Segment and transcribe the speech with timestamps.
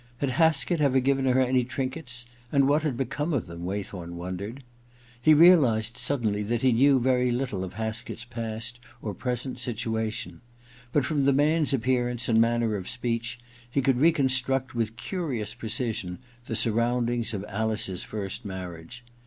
[0.17, 4.63] Had Haskett ever given her any trinkets— and what had become of them, Waythorn wondered?
[5.21, 10.41] He realized suddenly that he knew very little of Haskett's past or present situation;
[10.91, 13.37] but from the man's appearance and manner of speech
[13.69, 19.03] he could reconstruct with curious precision the surroundings of Alice's first marriage.